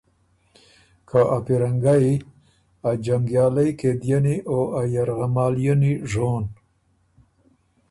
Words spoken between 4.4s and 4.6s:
او